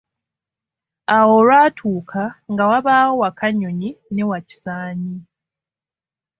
Awo 1.15 1.31
olwatuuka 1.39 2.23
nga 2.51 2.63
wabaawo 2.69 3.13
Wakanyonyi 3.23 3.89
ne 4.13 4.23
Wakisaanyi. 4.29 5.17